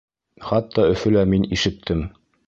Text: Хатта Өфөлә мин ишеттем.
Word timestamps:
Хатта 0.51 0.85
Өфөлә 0.93 1.25
мин 1.33 1.45
ишеттем. 1.59 2.03